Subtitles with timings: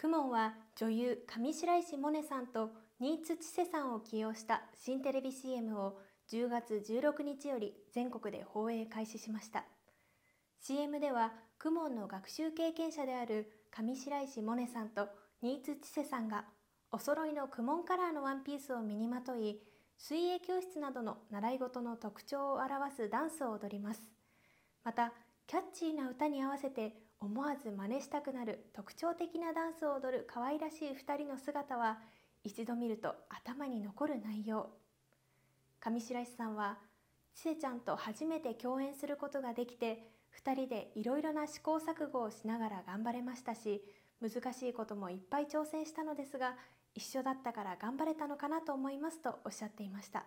[0.00, 5.98] クモンは女優上白石萌音さんと新津千世さんを起用した新テレビ CM を
[6.32, 9.66] 10月16日より全国で放映開始しました。
[10.58, 15.06] CM ではクモンの学習経験者である上白石萌音さんと
[15.42, 16.46] 新津千世さんが
[16.90, 19.60] お揃いのクモンカラーのワンピースを身にまとい
[19.98, 24.00] 水泳教室などの習い事の特徴を表すダンスを踊ります。
[24.82, 25.12] また
[25.50, 31.98] キャッチーな歌に合わせて思わず真似したくなる特徴的なダンスを踊る可愛らしい2人の姿は
[32.44, 34.70] 一度見ると頭に残る内容。
[35.80, 36.78] 上白石さんは
[37.34, 43.82] ちせちゃんと初めて共演することができて2人でいろいろな試行錯誤をしながら頑張れましたし
[44.22, 46.54] 難しいこともいっぱい挑戦したのですが
[46.94, 50.26] 一緒だったから頑張れたのかなと思いますとおっしゃっていました。